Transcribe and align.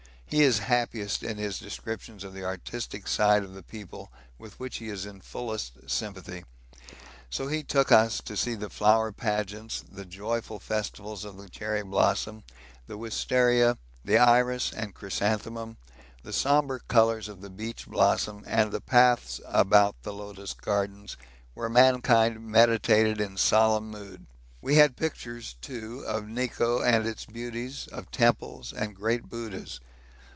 He 0.31 0.43
is 0.43 0.59
happiest 0.59 1.23
in 1.23 1.35
his 1.37 1.59
descriptions 1.59 2.23
of 2.23 2.33
the 2.33 2.45
artistic 2.45 3.05
side 3.05 3.43
of 3.43 3.53
the 3.53 3.61
people, 3.63 4.09
with 4.37 4.57
which 4.61 4.77
he 4.77 4.87
is 4.87 5.05
in 5.05 5.19
fullest 5.19 5.89
sympathy. 5.89 6.45
So 7.29 7.49
he 7.49 7.63
took 7.63 7.91
us 7.91 8.21
to 8.21 8.37
see 8.37 8.55
the 8.55 8.69
flower 8.69 9.11
pageants. 9.11 9.81
The 9.91 10.05
joyful 10.05 10.57
festivals 10.57 11.25
of 11.25 11.35
the 11.35 11.49
cherry 11.49 11.83
blossom, 11.83 12.45
the 12.87 12.97
wistaria, 12.97 13.77
the 14.05 14.19
iris 14.19 14.71
and 14.71 14.95
chrysanthemum, 14.95 15.75
the 16.23 16.31
sombre 16.31 16.79
colours 16.87 17.27
of 17.27 17.41
the 17.41 17.49
beech 17.49 17.85
blossom 17.85 18.45
and 18.47 18.71
the 18.71 18.79
paths 18.79 19.41
about 19.45 20.01
the 20.03 20.13
lotus 20.13 20.53
gardens, 20.53 21.17
where 21.55 21.67
mankind 21.67 22.39
meditated 22.41 23.19
in 23.19 23.35
solemn 23.35 23.91
mood. 23.91 24.27
We 24.61 24.75
had 24.75 24.95
pictures, 24.95 25.57
too, 25.59 26.05
of 26.07 26.25
Nikko 26.29 26.81
and 26.81 27.05
its 27.05 27.25
beauties, 27.25 27.87
of 27.87 28.11
Temples 28.11 28.71
and 28.71 28.95
great 28.95 29.27
Buddhas. 29.29 29.81